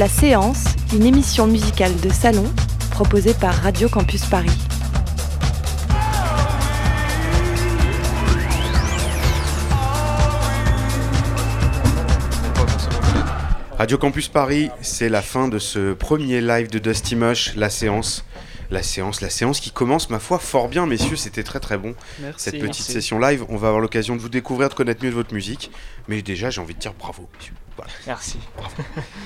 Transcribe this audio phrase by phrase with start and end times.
[0.00, 0.64] La Séance,
[0.94, 2.46] une émission musicale de salon
[2.90, 4.48] proposée par Radio Campus Paris.
[13.76, 18.24] Radio Campus Paris, c'est la fin de ce premier live de Dusty Mush, la séance.
[18.70, 21.94] La séance, la séance qui commence, ma foi, fort bien, messieurs, c'était très très bon.
[22.20, 22.44] Merci.
[22.44, 22.82] Cette petite merci.
[22.92, 25.72] session live, on va avoir l'occasion de vous découvrir, de connaître mieux votre musique.
[26.06, 27.54] Mais déjà, j'ai envie de dire bravo, messieurs.
[27.76, 27.90] Voilà.
[28.06, 28.38] Merci.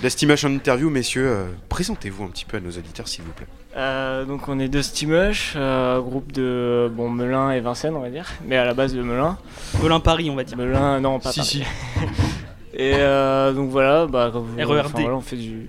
[0.03, 3.33] Dusty Mush en interview, messieurs, euh, présentez-vous un petit peu à nos auditeurs, s'il vous
[3.33, 3.47] plaît.
[3.77, 8.09] Euh, donc on est deux Steamush, euh, groupe de bon Melun et Vincennes on va
[8.11, 9.37] dire, mais à la base de Melun.
[9.83, 10.57] Melun Paris, on va dire.
[10.57, 11.49] Melun non pas Si, Paris.
[11.51, 11.63] si.
[12.77, 15.69] Et euh, donc voilà, bah, vous- enfin, voilà, on fait du,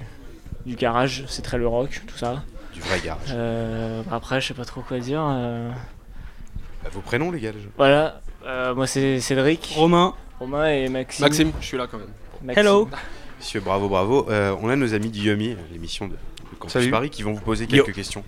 [0.66, 2.44] du garage, c'est très le rock, tout ça.
[2.76, 3.30] Du vrai garage.
[3.32, 5.24] Euh, après je sais pas trop quoi dire.
[5.26, 5.72] euh,
[6.84, 7.68] Bah, vos prénoms, les gars, déjà.
[7.78, 11.26] voilà, euh, moi c'est Cédric, Romain, Romain et Maxime.
[11.26, 12.08] Maxime, je suis là quand même.
[12.44, 12.60] Maxime.
[12.66, 12.90] hello.
[13.40, 14.28] Messieurs, bravo, bravo.
[14.30, 16.92] Euh, on a nos amis d'Yomi, l'émission de, de Campus Salut.
[16.92, 18.24] Paris, qui vont vous poser quelques questions.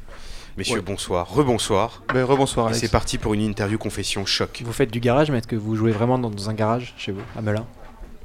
[0.57, 0.81] Messieurs, Ouais.
[0.81, 2.01] bonsoir, rebonsoir.
[2.13, 4.61] Ben, rebonsoir Et c'est parti pour une interview confession choc.
[4.65, 7.21] Vous faites du garage, mais est-ce que vous jouez vraiment dans un garage chez vous,
[7.37, 7.65] à Melun?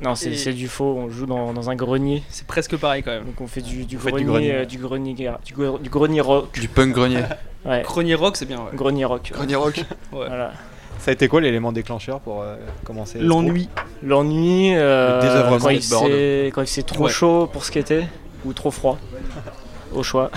[0.02, 2.22] Non c'est Et- c'est du faux, on joue dans, dans un grenier.
[2.28, 3.24] C'est presque pareil quand même.
[3.24, 4.52] Donc on fait du, grenier, du grenier.
[4.54, 6.52] euh, du grenier, du, gre- du grenier rock.
[6.58, 7.22] Du punk grenier.
[7.64, 8.58] Ouais, Grenier rock, c'est bien.
[8.58, 8.70] Ouais.
[8.74, 9.30] grenier rock.
[9.32, 9.76] grenier rock.
[10.12, 10.26] Ouais.
[10.26, 10.50] Voilà.
[10.98, 13.68] Ça a été quoi l'élément déclencheur pour euh, commencer ce L'ennui.
[14.02, 15.20] L'ennui, euh,
[15.52, 17.10] Le quand, il s'est- quand il fait trop Ouais.
[17.12, 18.04] chaud pour skater
[18.44, 18.98] ou trop froid,
[19.94, 20.30] au choix.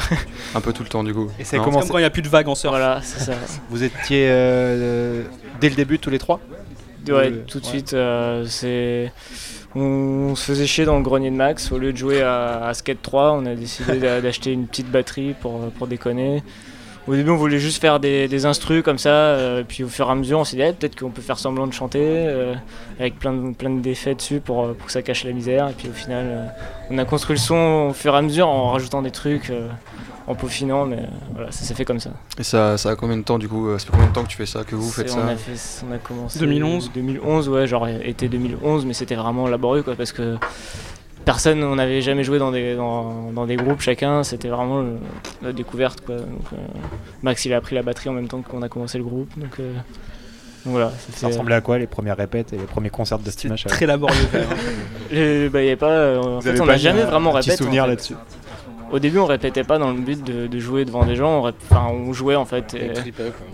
[0.54, 1.30] Un peu tout le temps du coup.
[1.40, 2.72] Et c'est comment Comme quand il n'y a plus de vagues en surf.
[2.72, 3.34] voilà, c'est ça.
[3.72, 5.24] Vous étiez euh,
[5.60, 6.40] dès le début tous les trois
[7.14, 7.70] Ouais, tout de ouais.
[7.70, 9.12] suite, euh, c'est.
[9.76, 11.72] On se faisait chier dans le grenier de Max.
[11.72, 14.90] Au lieu de jouer à, à Skate 3, on a décidé d'a- d'acheter une petite
[14.90, 16.44] batterie pour, pour déconner.
[17.08, 20.08] Au début, on voulait juste faire des, des instrus comme ça, euh, puis au fur
[20.08, 22.56] et à mesure, on s'est dit eh, peut-être qu'on peut faire semblant de chanter euh,
[23.00, 25.70] avec plein de, plein d'effets dessus pour, euh, pour que ça cache la misère.
[25.70, 26.46] Et puis au final, euh,
[26.90, 29.68] on a construit le son au fur et à mesure en rajoutant des trucs, euh,
[30.26, 32.10] en peaufinant, mais euh, voilà, ça s'est fait comme ça.
[32.40, 34.30] Et ça, ça a combien de temps du coup Ça fait combien de temps que
[34.30, 36.92] tu fais ça Que vous faites on ça a, fait, on a commencé 2011.
[36.92, 40.38] 2011, ouais, genre été 2011, mais c'était vraiment laborieux quoi, parce que
[41.26, 44.84] personne, on n'avait jamais joué dans des, dans, dans des groupes chacun, c'était vraiment
[45.42, 46.16] la découverte quoi.
[46.18, 46.58] Donc, euh,
[47.24, 49.60] Max il a appris la batterie en même temps qu'on a commencé le groupe, donc,
[49.60, 49.74] euh,
[50.66, 50.90] donc voilà.
[50.92, 53.86] Ça c'était- ressemblait à quoi les premières répètes et les premiers concerts de Steamash très
[53.86, 54.44] laborieux même.
[55.14, 57.54] Euh, bah, y avait pas, euh, en fait, on n'a jamais vraiment répété.
[57.54, 57.90] en souvenir fait.
[57.90, 58.16] là-dessus
[58.92, 61.48] Au début, on répétait pas dans le but de, de jouer devant des gens, on,
[61.48, 62.74] rép- enfin, on jouait en fait.
[62.74, 62.92] et-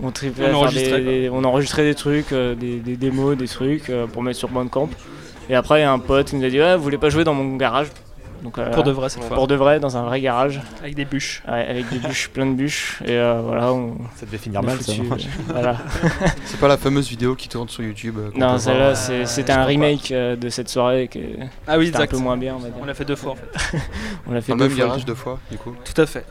[0.02, 3.46] On tripait On enregistrait, des- des- on enregistrait des trucs, euh, des, des démos, des
[3.48, 4.88] trucs euh, pour mettre sur Bandcamp.
[5.50, 7.10] Et après, il y a un pote qui nous a dit Ouais, vous voulez pas
[7.10, 7.88] jouer dans mon garage
[8.42, 9.36] Donc, euh, Pour de vrai cette fois.
[9.36, 11.42] Pour de vrai, dans un vrai garage, Avec des bûches.
[11.46, 13.00] ouais, avec des bûches, plein de bûches.
[13.04, 13.96] Et euh, voilà, on.
[14.16, 14.92] Ça devait finir mal ça.
[14.92, 15.76] foutu, non euh, voilà.
[16.44, 20.12] C'est pas la fameuse vidéo qui tourne sur YouTube Non, celle-là, euh, c'était un remake
[20.12, 22.10] de cette soirée qui est- Ah oui, c'était un exact.
[22.16, 22.78] peu moins bien, on va dire.
[22.80, 23.78] On l'a fait deux fois en fait.
[24.28, 25.74] On l'a fait Dans le deux même fois, garage deux fois du coup.
[25.84, 26.24] Tout à fait.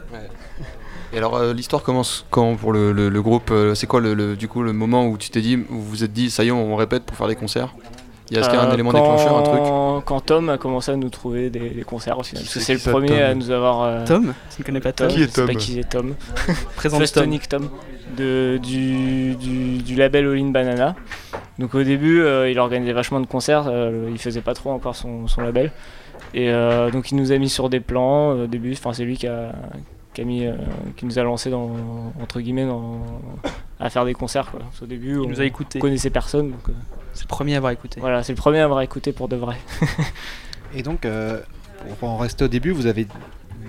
[1.13, 4.13] Et alors euh, l'histoire commence quand pour le, le- le groupe euh, C'est quoi le,
[4.13, 6.43] le- du coup le moment où tu t'es dit, où vous vous êtes dit, ça
[6.45, 7.73] y est, on répète pour faire des concerts?
[8.39, 10.91] Est-ce qu'il y a un Euh, élément quand- déclencheur, un truc Quand Tom a commencé
[10.91, 12.43] à nous trouver des, des concerts au final.
[12.43, 13.81] Parce que c'est le premier Tom à nous avoir.
[13.83, 15.89] euh, Tom Tu ne connais pas Tom Qui est je sais pas Tom qui est
[15.89, 16.15] Tom.
[16.75, 17.37] Présente Tom.
[17.49, 17.69] Tom
[18.17, 20.95] de, du, du, du label All In Banana.
[21.59, 24.95] Donc au début, euh, il organisait vachement de concerts, euh, il faisait pas trop encore
[24.95, 25.71] son, son label.
[26.33, 29.03] Et euh, donc il nous a mis sur des plans euh, au début, enfin c'est
[29.05, 29.51] lui qui a,
[30.13, 30.53] qui a mis, euh,
[30.97, 31.71] qui nous a lancé dans,
[32.21, 32.99] entre guillemets dans,
[33.81, 34.49] à faire des concerts.
[34.51, 34.59] Quoi.
[34.61, 35.79] Parce Au début, Il on nous a écouté.
[35.79, 36.51] connaissait personne.
[36.51, 36.73] Donc, euh,
[37.13, 37.99] C'est le premier à avoir écouté.
[37.99, 39.57] voilà, c'est le premier à avoir écouté pour de vrai.
[40.75, 41.39] Et donc, euh,
[41.99, 43.07] pour en rester au début, vous avez,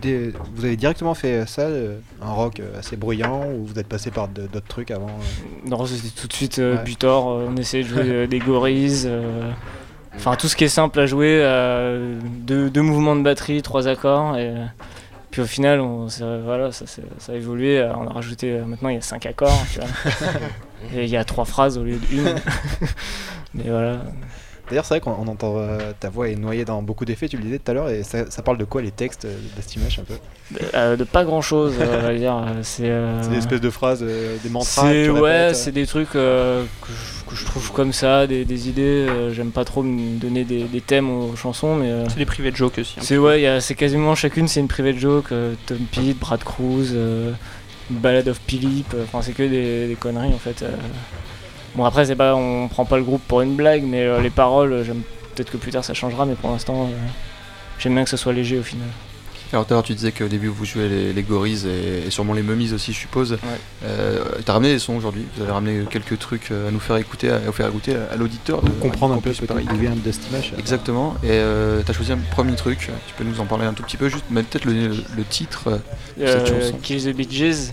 [0.01, 3.89] dé- vous avez directement fait ça, euh, un rock euh, assez bruyant, ou vous êtes
[3.89, 6.85] passé par de- d'autres trucs avant euh Non, c'était tout de suite euh, Ouais.
[6.85, 7.31] butor.
[7.31, 9.03] euh, on essayait de jouer euh, des gorilles.
[9.07, 9.51] euh,
[10.15, 11.41] Enfin, tout ce qui est simple à jouer.
[11.43, 14.37] euh, deux, deux mouvements de batterie, trois accords.
[14.37, 14.53] Et
[15.33, 16.07] puis au final, on,
[16.45, 16.85] voilà, ça,
[17.29, 17.79] a évolué.
[17.79, 18.53] euh, On a rajouté.
[18.53, 19.65] euh, maintenant, il y a cinq accords.
[19.73, 19.89] tu vois.
[20.95, 22.35] et il y a trois phrases au lieu d'une.
[23.55, 24.03] Mais voilà.
[24.73, 27.37] D'ailleurs, c'est vrai qu'on on entend euh, ta voix est noyée dans beaucoup d'effets, tu
[27.37, 29.99] le disais tout à l'heure, et ça, ça parle de quoi les textes euh, d'Estimash
[29.99, 30.15] un peu?
[30.75, 32.43] Euh, de pas grand chose, on va dire.
[32.63, 35.73] C'est euh, C'est des espèces de phrases, euh, des mantras C'est que tu ouais, c'est
[35.73, 38.83] des trucs euh, que, je, que je trouve comme ça, des, des idées.
[38.83, 42.25] euh, J'aime pas trop me donner des, des thèmes aux chansons, mais euh, C'est des
[42.25, 42.97] privés de joke aussi.
[43.03, 45.33] c'est ouais, il y a- c'est quasiment chacune, c'est une private joke.
[45.33, 47.33] euh, Tom Pete, Brad Cruz, euh,
[47.91, 48.87] Ballad of Philip.
[48.95, 50.63] euh, Enfin, c'est que des, des conneries en fait.
[50.63, 50.71] euh.
[51.75, 54.31] Bon après, c'est pas, on prend pas le groupe pour une blague, mais euh, les
[54.31, 55.03] paroles, euh, j'aime
[55.35, 56.97] peut-être que plus tard ça changera, mais pour l'instant, euh,
[57.79, 58.89] j'aime bien que ce soit léger au final.
[59.55, 62.11] Alors tout à l'heure tu disais qu'au début vous jouez les, les gorilles et, et
[62.11, 63.37] sûrement les mummies aussi je suppose.
[63.85, 67.29] Euh, T'as ramené des sons aujourd'hui, vous avez ramené quelques trucs à nous faire écouter,
[67.29, 68.63] à, à faire écouter à, à l'auditeur.
[68.63, 69.67] de Comprendre un peu Paris.
[70.33, 70.53] Mush.
[70.59, 73.83] Exactement, et euh, t'as choisi un premier truc, tu peux nous en parler un tout
[73.83, 75.69] petit peu, juste mais peut-être le, le titre.
[76.19, 76.79] euh, Cette chanson.
[76.83, 77.73] Kill the Bee Gees,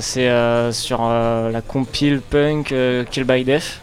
[0.00, 3.80] c'est euh, sur euh, la compile punk euh, Kill by Death.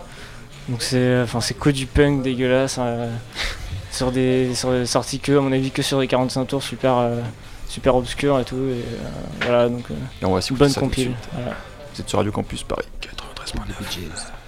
[0.70, 3.14] Donc c'est enfin c'est que du punk dégueulasse euh,
[3.92, 6.98] sur des sur des sorties que à mon avis que sur des 45 tours super
[6.98, 7.20] euh,
[7.68, 9.10] super obscurs et tout et euh,
[9.42, 11.12] voilà donc euh, et on va s'écouter bonne compile.
[11.34, 11.56] Voilà.
[11.94, 14.43] Vous êtes sur Radio Campus Paris 93.9.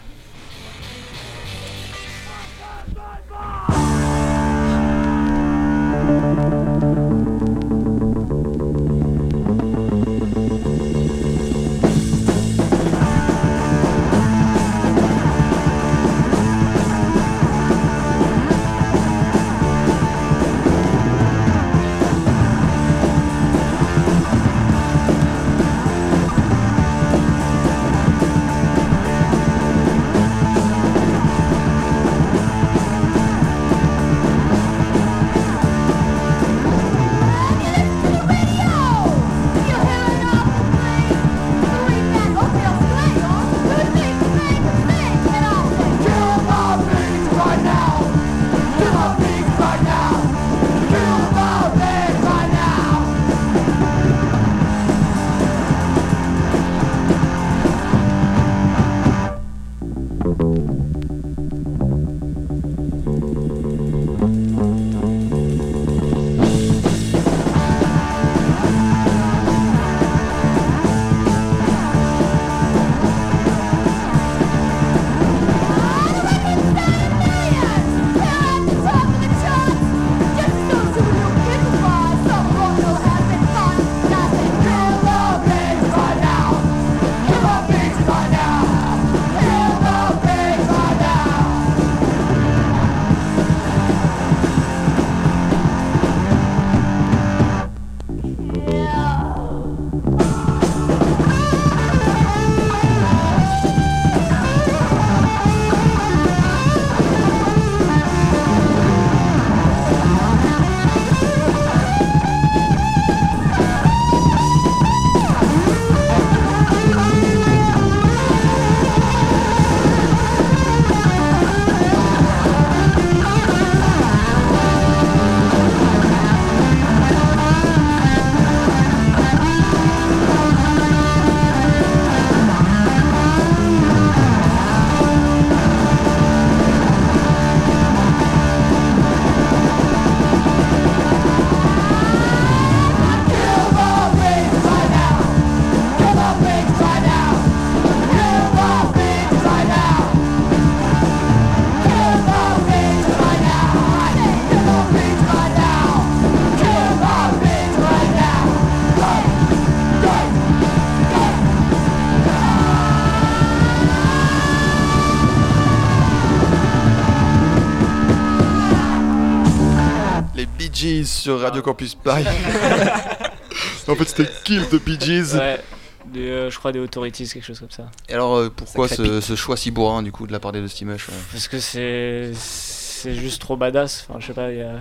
[171.25, 172.23] sur Radio Campus Paris.
[173.87, 175.35] en fait c'était Kill the Bee Gees.
[175.35, 175.59] Ouais,
[176.05, 177.89] des, euh, je crois des authorities quelque chose comme ça.
[178.07, 180.85] Et alors euh, pourquoi ce, choix si bourrin du coup de la part des Dusty
[180.85, 184.05] Mush euh Parce que c'est c'est juste trop badass.
[184.07, 184.75] Enfin, je sais pas, il y a,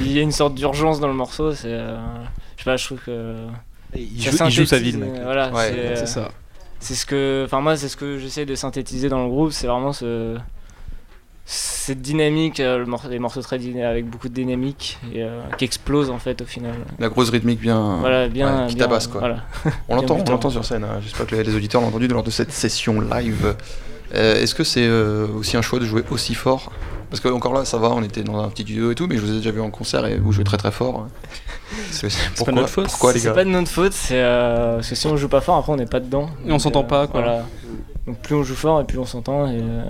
[0.00, 1.52] il y a une sorte d'urgence dans le morceau.
[1.52, 1.98] C'est, euh,
[2.56, 3.46] je sais pas, je trouve que
[3.94, 5.20] Il joue, il joue sa vie, synthétise, le mec.
[5.22, 6.30] Voilà, Ouais, c'est, euh, C'est ça.
[6.80, 9.52] c'est ce que, enfin moi, c'est ce que j'essaie de synthétiser dans le groupe.
[9.52, 10.38] C'est vraiment ce
[11.46, 15.40] cette dynamique, euh, le morceau, des morceaux très dynamiques avec beaucoup de dynamique et euh,
[15.58, 16.72] qui explose en fait au final.
[16.98, 17.98] La grosse rythmique bien.
[18.00, 19.20] Voilà, bien, ouais, qui bien, tabasse, quoi.
[19.20, 19.36] Voilà.
[19.88, 20.32] On l'entend, on putain.
[20.32, 20.84] l'entend sur scène.
[20.84, 21.00] hein.
[21.02, 23.54] J'espère que les, les auditeurs l'ont entendu lors de cette session live.
[24.14, 26.72] Euh, Est-ce que c'est euh, aussi un choix de jouer aussi fort?
[27.10, 29.16] Parce que encore là, ça va, on était dans un petit duo et tout, mais
[29.16, 31.06] je vous ai déjà vu en concert et vous jouez très très fort.
[31.90, 32.86] C'est pourquoi, notre faute.
[32.88, 35.40] Pourquoi les C'est pas de notre faute, c'est euh, parce que si on joue pas
[35.40, 36.30] fort, après on n'est pas dedans.
[36.46, 37.20] Et on s'entend pas, quoi.
[37.20, 37.44] Voilà.
[38.06, 39.82] Donc plus on joue fort et plus on s'entend et, euh,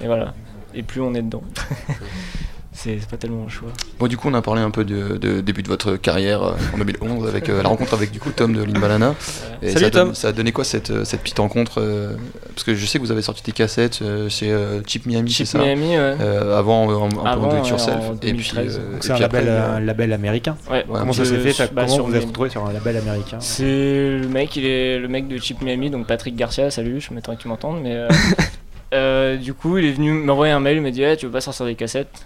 [0.00, 0.34] et voilà.
[0.74, 1.42] Et plus on est dedans.
[2.76, 3.68] c'est pas tellement un choix.
[4.00, 6.52] Bon, du coup, on a parlé un peu de, de début de votre carrière euh,
[6.74, 9.14] en 2011 avec euh, la rencontre avec du coup Tom de Limbalana.
[9.62, 10.14] Et Salut, ça, a don- Tom.
[10.16, 12.16] ça a donné quoi cette, euh, cette petite rencontre euh,
[12.48, 15.30] Parce que je sais que vous avez sorti des cassettes euh, chez euh, Chip Miami,
[15.30, 15.96] c'est Chip ça Miami, ouais.
[16.20, 17.96] Euh, Avant, en- un peu Avant, en do it ouais, yourself.
[18.10, 18.76] en et puis, 2013.
[18.82, 20.56] euh, Donc et c'est un label, euh, un label américain.
[20.68, 20.84] ouais.
[20.88, 22.26] Comment ça Je- s'est fait bah, Comment sur vous vous êtes Miami.
[22.32, 25.90] retrouvé sur un label américain C'est le mec, il est le mec de Chip Miami,
[25.90, 28.08] donc Patrick Garcia, salut, je m'attendais que tu m'entendes, mais
[28.94, 31.32] euh, du coup il est venu m'envoyer un mail, il m'a dit hey, tu veux
[31.32, 32.24] pas sortir des cassettes?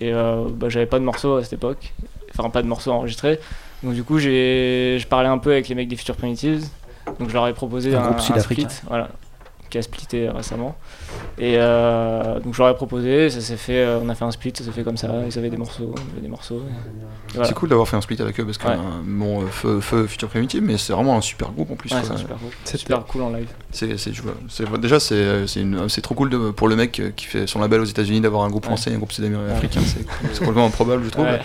[0.00, 1.92] Et euh, bah, j'avais pas de morceaux à cette époque,
[2.36, 3.38] enfin pas de morceaux enregistrés.
[3.82, 6.66] Donc du coup, j'ai, je parlais un peu avec les mecs des Future Primitives.
[7.20, 8.68] Donc je leur ai proposé Un un, groupe un sud-africain.
[8.68, 9.08] split, voilà,
[9.76, 10.74] qui a splitté récemment.
[11.38, 14.30] Et euh, donc je leur ai proposé, ça s'est fait, euh, on a fait un
[14.30, 15.08] split, ça s'est fait comme ça.
[15.30, 16.62] Ils avaient des morceaux, on des morceaux.
[17.34, 17.46] voilà.
[17.48, 18.74] C'est cool d'avoir fait un split avec eux parce que Ouais.
[18.74, 21.90] euh, euh, feu, feu Future Primitive, mais c'est vraiment un super groupe en plus.
[21.92, 22.48] Ouais, c'est super cool.
[22.64, 23.48] C'est super cool en live.
[23.70, 24.12] C'est, c'est,
[24.80, 28.20] déjà, c'est, trop cool de- pour le mec euh, qui fait son label aux États-Unis
[28.22, 28.70] d'avoir un groupe Ouais.
[28.70, 29.80] français et un groupe sud-africain.
[29.84, 31.26] C'est, c'est complètement improbable, je trouve.
[31.26, 31.40] Ouais.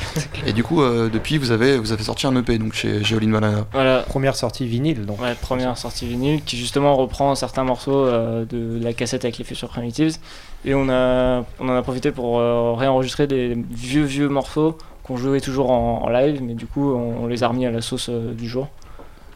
[0.46, 3.32] Et du coup, euh, depuis, vous avez, vous avez sorti un EP donc chez Geoline
[3.34, 3.66] Banana.
[3.74, 5.22] Voilà, Première sortie vinyle, donc.
[5.22, 9.44] Ouais, première sortie vinyle qui justement reprend certains morceaux euh, de la cassette avec les
[9.44, 10.18] Future Primitives.
[10.66, 15.18] Et on, a, on en a profité pour euh, réenregistrer des vieux vieux morceaux qu'on
[15.18, 18.34] jouait toujours en, live, mais du coup on, les a remis à la sauce euh,
[18.34, 18.70] du jour.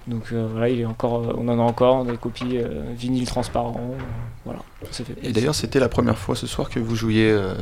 [0.08, 2.60] Donc voilà, il est encore, on en a encore des copies
[2.96, 3.76] vinyle transparent.
[4.46, 4.60] Voilà,
[4.92, 7.54] ça fait Et d'ailleurs, c'était la première fois ce soir que vous jouiez euh,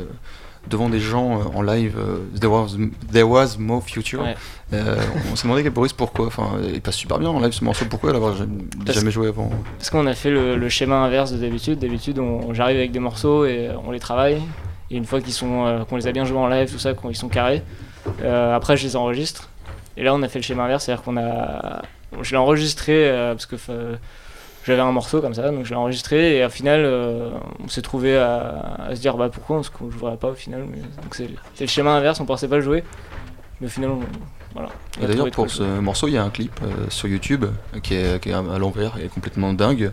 [0.68, 1.96] devant des gens euh, en live.
[1.98, 2.76] euh, There was,
[3.10, 4.22] There was More Future.
[4.22, 4.36] Ouais.
[4.72, 4.96] Euh,
[5.32, 6.26] on s'est demandé, Boris, pourquoi?
[6.26, 7.86] Enfin, il passe super bien en live ce morceau.
[7.88, 9.50] Pourquoi l'avoir jamais, joué avant?
[9.78, 11.78] Parce qu'on a fait le, le schéma inverse de d'habitude.
[11.78, 12.20] D'habitude,
[12.52, 14.40] j'arrive avec des morceaux et on les travaille.
[14.90, 17.16] Et une fois qu'ils sont, qu'on les a bien joués en live, tout ça, qu'ils
[17.16, 17.62] sont carrés,
[18.22, 19.48] après je les enregistre.
[19.96, 21.82] Et là, on a fait le schéma inverse, c'est-à-dire qu'on a,
[22.20, 23.56] je l'ai enregistré parce que
[24.64, 27.30] j'avais un morceau comme ça, donc je l'ai enregistré et au final, euh,
[27.62, 30.64] on s'est trouvé à, à se dire bah pourquoi qu'on ne jouerait pas au final.
[30.70, 31.28] Mais, donc c'est
[31.60, 32.82] le schéma inverse, on pensait pas le jouer,
[33.60, 34.00] mais au final, on,
[34.54, 34.68] voilà.
[34.98, 37.44] on Et a d'ailleurs, pour ce morceau, il y a un clip euh, sur YouTube
[37.82, 39.90] qui est, qui est à l'envers et complètement dingue.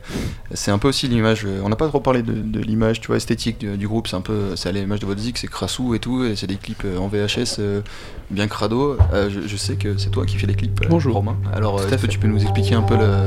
[0.54, 1.46] C'est un peu aussi l'image.
[1.46, 4.08] euh, on n'a pas trop parlé de, de l'image, tu vois, esthétique du, du groupe.
[4.08, 6.24] C'est un peu, c'est à l'image de votre zik, c'est crassou et tout.
[6.26, 7.82] Et c'est des clips en VHS euh,
[8.30, 8.98] bien crado.
[9.14, 11.16] Euh, je, je sais que c'est toi qui fais les clips, Bonjour.
[11.16, 11.36] Romain.
[11.54, 13.18] Alors, est-ce que tu peux nous expliquer un peu le-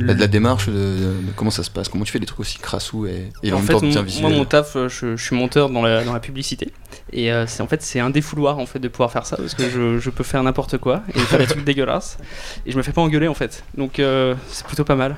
[0.00, 2.58] la, la démarche de, de comment ça se passe, comment tu fais des trucs aussi
[2.58, 4.32] crassous et, et en, en même fait, temps bien moi, visuels.
[4.32, 6.72] mon taf, euh, je, je suis monteur dans la, dans la publicité.
[7.12, 9.54] Et euh, c'est en fait, c'est un défouloir en fait de pouvoir faire ça parce
[9.54, 12.18] que je, je peux faire n'importe quoi et faire des trucs dégueulasses.
[12.66, 13.64] Et je me fais pas engueuler en fait.
[13.76, 15.16] Donc euh, c'est plutôt pas mal.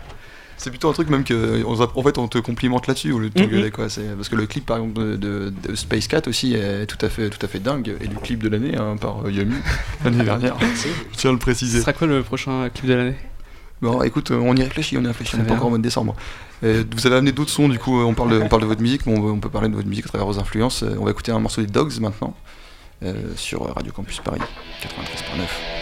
[0.59, 3.38] C'est plutôt un truc même que en fait on te complimente là-dessus au lieu de
[3.38, 3.47] Mhm.
[3.47, 3.90] t'engueuler quoi.
[3.90, 6.97] C'est parce que le clip par exemple de, de- de Space Cat aussi est tout
[7.04, 9.54] à fait tout à fait dingue et le clip de l'année hein, par Yumi
[10.04, 10.56] l'année dernière.
[11.12, 11.80] Je tiens à le Ce préciser.
[11.83, 13.16] sera quoi le prochain clip de l'année?
[13.83, 15.56] Bon écoute, euh, on y réfléchit, on y réfléchit, on est pas bien.
[15.56, 16.16] encore en mode décembre.
[16.64, 18.66] Euh, vous avez amené d'autres sons du coup, euh, on parle de, on parle de
[18.66, 20.83] votre musique, mais on, peut parler de votre musique à travers vos influences.
[20.99, 22.35] On va écouter un morceau des Dogs maintenant
[23.02, 24.40] euh, sur Radio Campus Paris
[24.83, 25.75] 93.9.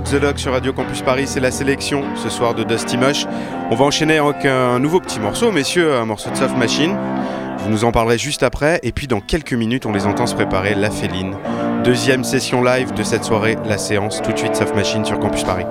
[0.00, 3.26] The Dog sur Radio Campus Paris, c'est la sélection ce soir de Dusty Mush.
[3.70, 6.96] On va enchaîner avec un nouveau petit morceau, messieurs, un morceau de Soft Machine.
[7.58, 10.34] Vous nous en parlerez juste après, et puis dans quelques minutes, on les entend se
[10.34, 11.36] préparer La Féline.
[11.84, 15.44] Deuxième session live de cette soirée, la séance, tout de suite Soft Machine sur Campus
[15.44, 15.66] Paris.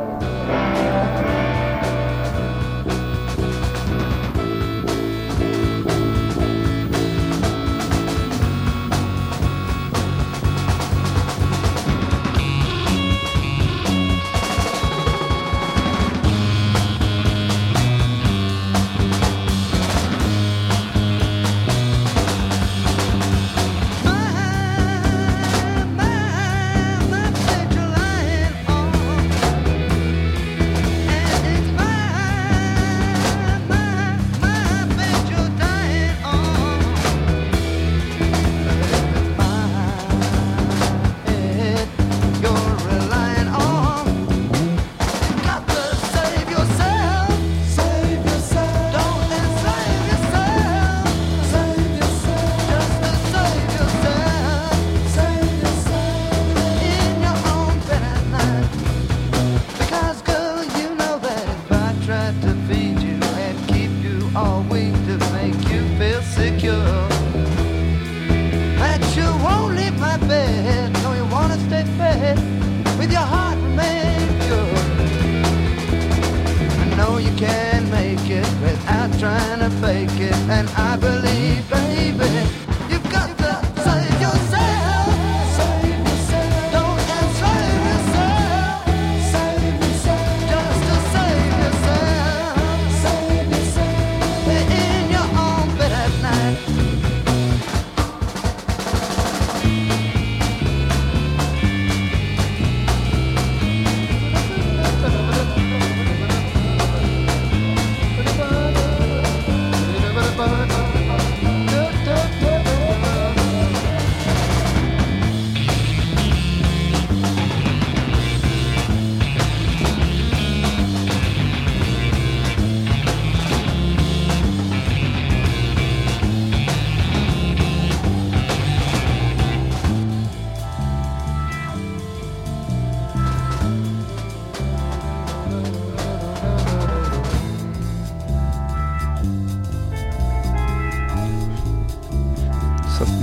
[79.21, 82.60] Trying to fake it, and I believe, baby,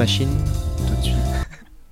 [0.09, 0.31] Machine,
[0.89, 1.17] tout de suite.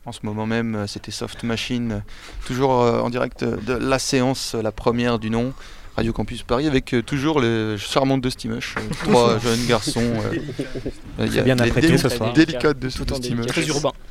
[0.06, 2.02] En ce moment même, euh, c'était Soft Machine,
[2.46, 5.52] toujours euh, en direct de la séance, la première du nom,
[5.96, 10.00] Radio Campus Paris, avec euh, toujours les charmantes de Stimush, euh, trois jeunes garçons.
[10.00, 12.32] euh, il y a bien déli- ce soir.
[12.32, 13.44] Délicates de Stimush.
[13.48, 13.92] Très urbain.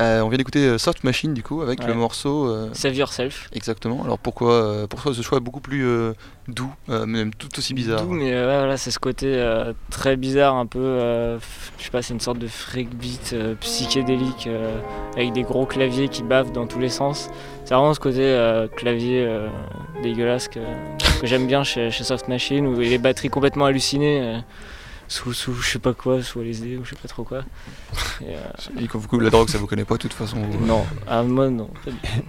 [0.00, 1.86] Euh, on vient d'écouter Soft Machine du coup, avec Ouais.
[1.88, 2.48] le morceau.
[2.48, 3.50] euh, Save Yourself.
[3.52, 4.02] Exactement.
[4.04, 6.14] Alors pourquoi, pourquoi ce choix beaucoup plus euh,
[6.48, 10.16] doux, euh, même tout aussi bizarre Doux, mais euh, voilà, c'est ce côté euh, très
[10.16, 10.78] bizarre, un peu.
[10.80, 11.38] euh,
[11.78, 14.78] je sais pas, c'est une sorte de freak beat euh, psychédélique euh,
[15.14, 17.28] avec des gros claviers qui bavent dans tous les sens.
[17.64, 19.48] C'est vraiment ce côté euh, clavier euh,
[20.02, 20.60] dégueulasse que,
[21.20, 24.20] que j'aime bien chez, chez Soft Machine, où les batteries complètement hallucinées.
[24.22, 24.38] euh,
[25.10, 27.40] sous, sous je sais pas quoi, sous LSD ou je sais pas trop quoi.
[28.20, 30.36] Et, euh, quand vous la drogue, ça vous connaît pas de toute façon.
[30.42, 31.70] vous- non, à moi non.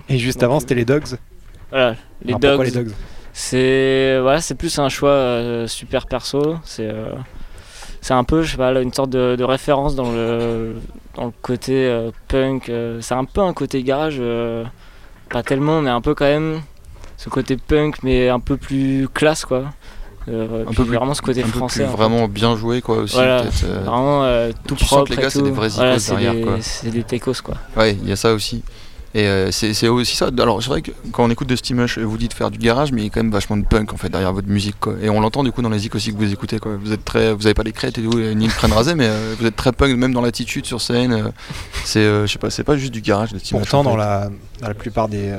[0.07, 1.17] Et juste Non avant, c'était les Dogs.
[1.71, 2.65] Voilà, les Alors, pourquoi dogs.
[2.65, 2.93] les Dogs?
[3.33, 6.57] C'est voilà, c'est plus un choix euh, super perso.
[6.63, 7.13] C'est euh,
[8.01, 10.75] c'est un peu, je sais pas, une sorte de, de référence dans le
[11.15, 12.69] dans le côté euh, punk.
[12.69, 14.63] euh, c'est un peu un côté garage, euh,
[15.29, 16.61] pas tellement, mais un peu quand même.
[17.17, 19.65] Ce côté punk, mais un peu plus classe quoi.
[20.27, 21.81] Un peu plus- vraiment ce côté un peu français.
[21.83, 21.97] plus fait.
[21.97, 23.15] vraiment bien joué quoi aussi.
[23.15, 23.43] Voilà.
[23.83, 24.25] Vraiment
[24.67, 26.33] tout tu sens propre que les gars, et c'est des vrais Voilà, icônes c'est derrière,
[26.33, 26.57] des- quoi.
[26.61, 27.55] C'est des techos quoi.
[27.75, 28.63] Ouais, il y a ça aussi.
[29.15, 30.29] Et euh, c'est aussi ça.
[30.37, 33.01] Alors c'est vrai que quand on écoute de Steamush, vous dites faire du garage, mais
[33.01, 34.93] il y a quand même vachement de punk en fait derrière votre musique quoi.
[35.01, 36.73] Et on l'entend du coup dans les zik aussi que vous écoutez quoi.
[36.79, 39.07] Vous êtes très, vous avez pas les crêtes et tout, ni le crâne rasé, mais
[39.07, 41.13] euh, vous êtes très punk même dans l'attitude sur scène.
[41.13, 41.31] euh,
[41.85, 43.63] c'est, je sais pas, c'est pas juste du garage de Steamush.
[43.63, 44.29] Pourtant, en dans la,
[44.61, 45.33] dans la plupart des,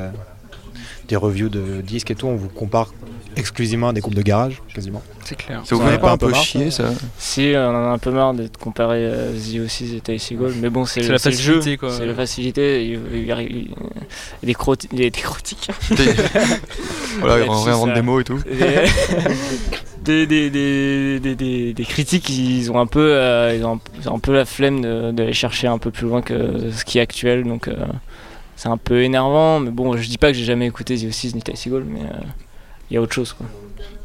[1.10, 2.94] des reviews de disques et tout, on vous compare
[3.36, 5.02] exclusivement à des groupes de garage, quasiment.
[5.24, 5.60] C'est clair.
[5.64, 8.10] Ça vous fait a pas un peu chier ça Si, on en a un peu
[8.10, 11.36] marre d'être comparé à The O6 et Ty Seagull, mais bon, c'est la c'est le
[11.36, 11.90] jeu, facilité, quoi.
[11.92, 12.84] c'est la facilité.
[12.86, 14.50] Il,
[15.00, 15.68] est critiques.
[15.90, 16.04] Des-
[17.20, 18.40] Voilà, Ouais, on réinvente des mots et tout.
[20.04, 24.18] des, des, des, des, des- des critiques, ils ont un peu, euh, ils ont un,
[24.18, 27.44] peu la flemme de- d'aller chercher un peu plus loin que ce qui est actuel,
[27.44, 27.74] donc euh,
[28.60, 29.58] c'est un peu énervant.
[29.58, 32.00] Mais bon, je dis pas que j'ai jamais écouté The O6 ni Ty Seagull, mais
[32.00, 32.20] euh,
[32.90, 33.32] il y a autre chose.
[33.32, 33.46] Quoi.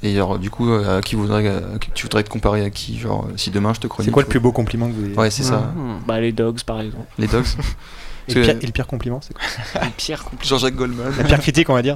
[0.01, 2.69] Et alors du coup, euh, à qui voudrais, à qui tu voudrais te comparer à
[2.69, 4.07] qui Genre, euh, si demain je te chronique.
[4.07, 5.73] C'est quoi le plus beau compliment que vous avez Ouais, c'est ça.
[5.75, 5.99] Mhm.
[6.07, 7.05] Bah, les Dogs par exemple.
[7.19, 7.45] Les dogs.
[8.27, 9.43] Et le, pire, et le pire compliment, c'est quoi
[9.83, 10.47] Le pire compliqué.
[10.47, 11.13] Jean-Jacques Goldman.
[11.15, 11.95] La pire critique, on va dire.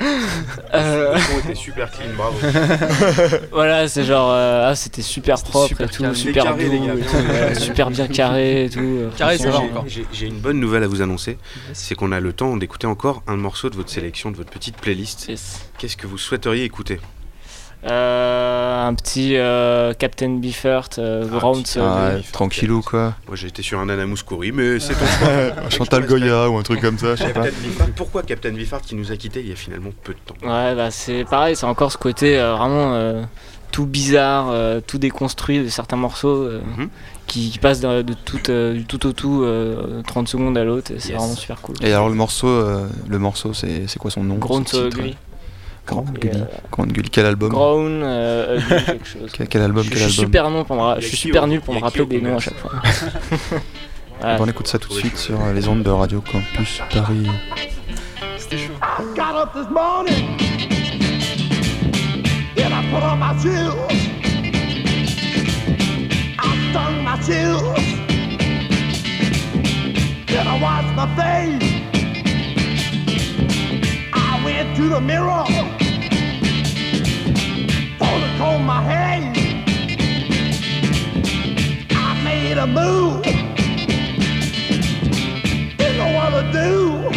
[0.74, 2.36] Euh, Le son était super clean, bravo.
[3.52, 6.78] voilà, c'est genre, euh, ah, c'était super propre super et tout, super Carré, doux, les
[6.86, 6.94] gars.
[6.94, 9.04] et tout, voilà, super bien carré et tout.
[9.16, 9.84] Carré, ça va franchement, encore.
[9.88, 11.38] J'ai- J'ai une bonne nouvelle à vous annoncer,
[11.72, 14.76] c'est qu'on a le temps d'écouter encore un morceau de votre sélection, de votre petite
[14.76, 15.26] playlist.
[15.28, 15.62] yes.
[15.78, 17.00] Qu'est-ce que vous souhaiteriez écouter?
[17.84, 21.82] Euh, un petit euh, Captain Beefheart, euh, Ah, Ground petit- Soul.
[21.84, 23.14] Ah, tranquillou quoi.
[23.28, 25.70] Moi j'ai été sur un Nana Mouskouri, mais c'est ton choix.
[25.70, 27.44] Chantal Goya ou un truc comme ça, je sais pas.
[27.96, 30.74] Pourquoi Captain Beefheart qui nous a quittés il y a finalement peu de temps Ouais,
[30.74, 33.22] bah c'est pareil, c'est encore ce côté euh, vraiment euh,
[33.70, 36.88] tout bizarre, euh, tout déconstruit de certains morceaux euh, Mhm.
[37.28, 40.64] qui, qui passent de, de tout, euh, du tout au tout euh, 30 secondes à
[40.64, 41.18] l'autre, et c'est Yes.
[41.18, 41.76] vraiment super cool.
[41.82, 44.34] Et alors le morceau, euh, le morceau c'est quoi son nom?
[44.36, 44.88] Grown son
[45.90, 46.34] Et, Gully.
[46.40, 47.10] euh, Ground Gully.
[47.10, 49.30] Quel album Grown euh, Ugly, quelque chose.
[49.32, 51.08] quel, quel album je, Quel je suis super, non pour me ra- Il y je
[51.08, 52.72] suis super nul pour me rappeler des noms à chaque fois.
[54.20, 54.36] Voilà.
[54.40, 57.26] On écoute ça tout de suite sur euh, les ondes de Radio Campus Paris.
[59.14, 60.36] got up this morning
[62.56, 63.74] and I put on my shoes.
[66.38, 67.96] I stung my shoes.
[70.26, 71.62] Then I washed my face.
[74.14, 75.44] I went to the mirror.
[78.38, 79.32] Comb my hair.
[81.90, 83.24] I made a move.
[85.76, 87.10] Didn't know what to do.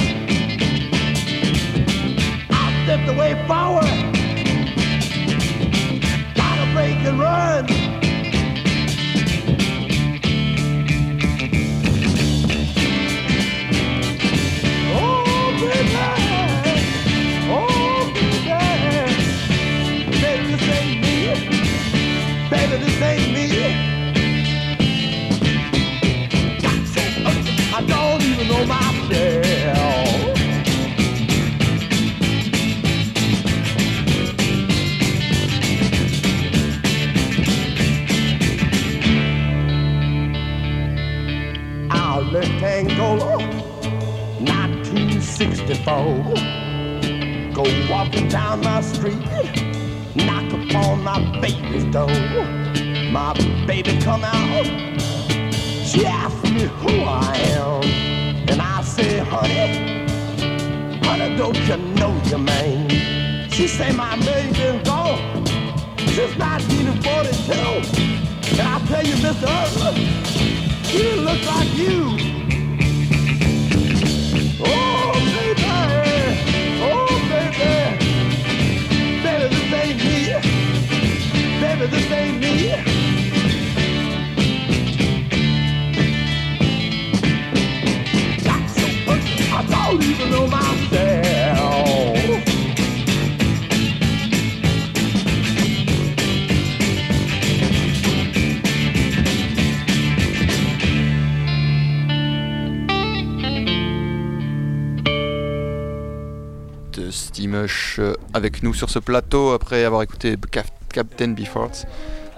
[2.49, 3.85] I stepped away forward.
[6.35, 7.80] Gotta break and run.
[108.33, 111.85] Avec nous sur ce plateau après avoir écouté Cap- Captain Beefheart.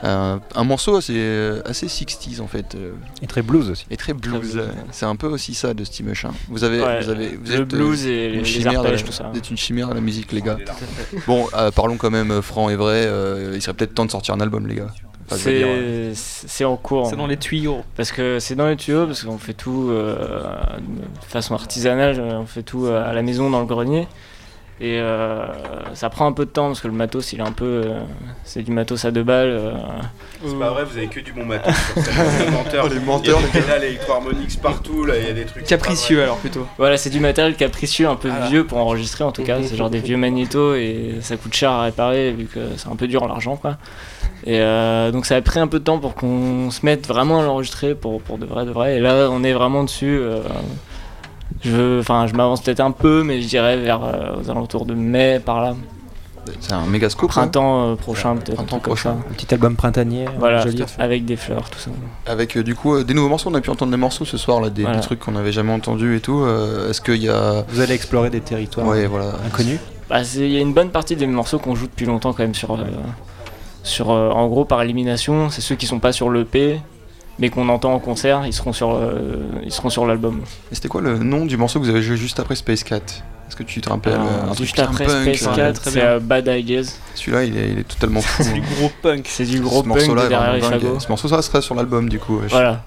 [0.03, 3.86] Euh, un morceau assez, euh, assez 60s en fait, euh, Et très blues aussi.
[3.89, 4.62] et très blues.
[4.91, 6.25] C'est un peu aussi ça de Steamush.
[6.25, 6.34] hein.
[6.49, 9.06] Vous avez, Ouais, vous avez, vous le êtes, euh, blues et une les, chimère, arpèges,
[9.06, 9.29] tout ça.
[9.32, 10.58] Vous êtes une chimère à la musique, les gars.
[11.25, 13.06] Bon, euh, parlons quand même franc et vrai.
[13.06, 14.88] euh, il serait peut-être temps de sortir un album, les gars.
[15.32, 17.08] Enfin, C'est en cours.
[17.08, 17.82] C'est dans les tuyaux.
[17.95, 20.43] Parce que c'est dans les tuyaux, parce qu'on fait tout euh,
[20.82, 24.08] de façon artisanale, on fait tout à la maison dans le grenier.
[24.81, 25.45] Et euh,
[25.93, 27.63] ça prend un peu de temps parce que le matos, il est un peu.
[27.86, 27.99] euh,
[28.43, 29.47] c'est du matos à deux balles.
[29.49, 29.71] euh,
[30.45, 32.03] C'est pas vrai, vous avez que du bon matos scène.
[32.45, 35.33] Les menteurs, les il y a menteurs, des pédales électro-harmoniques partout, là, il y a
[35.33, 35.63] des trucs.
[35.65, 36.65] Capricieux alors plutôt.
[36.77, 38.47] Voilà, c'est du matériel capricieux, un peu Voilà.
[38.47, 39.59] vieux pour enregistrer en tout cas.
[39.63, 42.95] C'est genre des vieux magnétos et ça coûte cher à réparer vu que c'est un
[42.95, 43.77] peu dur l'argent quoi.
[44.45, 47.39] Et euh, donc ça a pris un peu de temps pour qu'on se mette vraiment
[47.39, 48.97] à l'enregistrer pour, pour de vrai, de vrai.
[48.97, 50.19] Et là, on est vraiment dessus.
[51.63, 54.93] Je, enfin, je m'avance peut-être un peu, mais je dirais vers euh, aux alentours de
[54.93, 55.76] mai par là.
[56.60, 57.30] C'est un méga scoop.
[57.32, 57.34] hein.
[57.34, 58.52] Printemps euh, prochain peut-être.
[58.60, 59.12] un Printemps comme prochain.
[59.21, 59.30] ça.
[59.30, 60.26] Un petit album printanier.
[60.39, 60.84] Voilà, joli.
[60.99, 61.89] avec des fleurs, tout ça.
[62.26, 63.49] Avec euh, du coup euh, des nouveaux morceaux.
[63.49, 64.97] On a pu entendre des morceaux ce soir, là, des, Voilà.
[64.97, 66.41] des trucs qu'on n'avait jamais entendus et tout.
[66.41, 67.63] Euh, Est-ce qu'il y a.
[67.69, 69.32] Vous allez explorer des territoires Ouais, voilà.
[69.47, 69.80] inconnus.
[70.10, 72.43] Bah, c'est- Il y a une bonne partie des morceaux qu'on joue depuis longtemps quand
[72.43, 72.80] même sur, euh,
[73.84, 75.49] sur euh, en gros par élimination.
[75.49, 76.82] C'est ceux qui sont pas sur l'EP,
[77.39, 80.41] mais qu'on entend en concert, ils seront sur, euh, ils seront sur l'album.
[80.72, 82.98] Et c'était quoi le nom du morceau que vous avez joué juste après Space Cat?
[83.48, 85.82] Est-ce que tu te rappelles Alors, euh, un truc juste après punk, Space euh, 4,
[85.82, 86.98] très c'est euh, Bad Ideas.
[87.13, 88.41] Celui-là, il est, il est totalement fou.
[88.43, 89.26] C'est du gros punk.
[89.28, 91.00] C'est du gros Ce punk derrière les fagots.
[91.00, 92.38] Ce morceau-là sera sur l'album du coup.
[92.39, 92.48] ouais.
[92.50, 92.84] Voilà.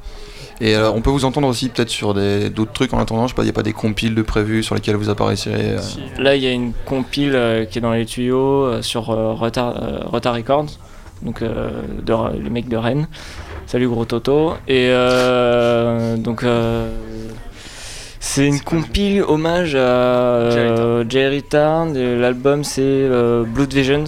[0.60, 3.24] Et alors, on peut vous entendre aussi peut-être sur des- d'autres trucs en attendant.
[3.26, 5.50] Je sais pas, il n'y a pas des compiles de prévus sur lesquels vous apparaissez.
[5.52, 5.78] euh,
[6.18, 9.34] Là, il y a une compile euh, qui est dans les tuyaux euh, sur euh,
[9.34, 10.66] Retard, euh, Records,
[11.22, 11.70] donc euh,
[12.02, 13.06] de, les mecs de Rennes.
[13.66, 14.54] Salut gros Toto.
[14.68, 16.88] Et euh, donc, euh,
[18.20, 21.96] c'est une compile hommage à euh, Jerry Tarn.
[21.96, 24.04] et L'album, c'est euh, Blood Visions.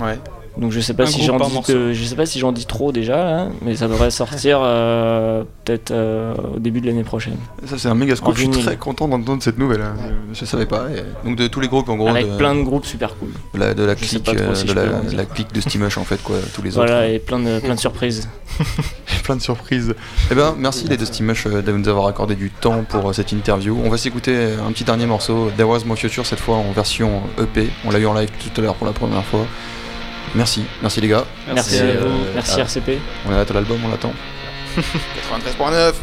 [0.00, 0.18] Ouais.
[0.58, 2.66] Donc je sais pas Un si j'en dis, de- je sais pas si j'en dis
[2.66, 7.36] trop déjà, là, mais ça devrait sortir euh, peut-être euh, au début de l'année prochaine.
[7.64, 8.34] Ça, c'est un méga scoop.
[8.36, 9.82] Je suis très content d'entendre cette nouvelle.
[9.82, 9.94] hein.
[10.32, 10.86] Je, je savais pas.
[10.90, 13.28] Et donc, de tous les groupes, en gros, Avec de, plein de groupes super cool.
[13.54, 14.72] de la, de clique, euh, si de
[15.16, 16.36] la, clique de Steamush, en fait, quoi.
[16.54, 17.10] Tous les Voilà, autres.
[17.10, 18.28] et plein de, plein de surprises.
[19.22, 19.94] plein de surprises.
[20.32, 23.30] Eh ben, merci les Dusty Mush euh, de nous avoir accordé du temps pour cette
[23.30, 23.78] interview.
[23.84, 27.20] On va s'écouter un petit dernier morceau, There Was More Future, cette fois en version
[27.40, 27.70] EP.
[27.84, 29.46] On l'a eu en live tout à l'heure pour la première fois.
[30.34, 31.24] Merci, merci les gars.
[31.52, 32.98] Merci, Et, à euh, vous, merci ah, RCP.
[33.26, 34.12] On a hâte à l'album, on l'attend.
[34.76, 35.94] 93.9